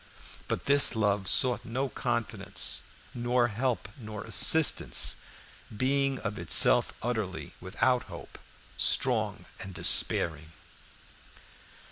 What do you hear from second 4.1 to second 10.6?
assistance, being of itself utterly without hope, strong and despairing.